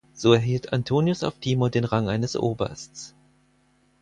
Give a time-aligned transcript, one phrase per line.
[0.15, 3.13] So erhielt Antonius auf Timor den Rang eines Obersts.